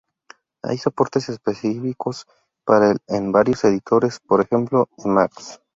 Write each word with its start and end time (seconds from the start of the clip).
Hay 0.63 0.79
soportes 0.79 1.29
específicos 1.29 2.25
para 2.65 2.89
el 2.89 2.97
en 3.07 3.31
varios 3.31 3.63
editores, 3.65 4.19
por 4.19 4.41
ejemplo 4.41 4.89
Emacs. 4.97 5.61